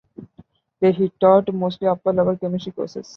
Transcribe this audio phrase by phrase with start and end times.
[0.79, 3.07] There, he taught mostly upper level chemistry courses.